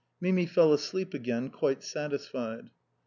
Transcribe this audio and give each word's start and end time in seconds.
Mimi 0.19 0.47
fell 0.47 0.73
asleep 0.73 1.13
again 1.13 1.51
quite 1.51 1.83
satisfied. 1.83 2.71